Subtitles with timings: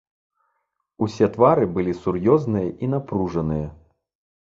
[1.09, 3.67] Усе твары былі сур'ёзныя і напружаныя.